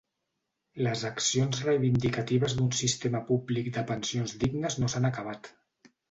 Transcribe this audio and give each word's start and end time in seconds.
Les 0.85 1.01
accions 1.09 1.59
reivindicatives 1.65 2.55
d’un 2.61 2.71
sistema 2.79 3.21
públic 3.27 3.69
de 3.75 3.83
pensions 3.91 4.33
dignes 4.45 4.79
no 4.85 4.91
s’han 4.95 5.07
acabat. 5.11 5.51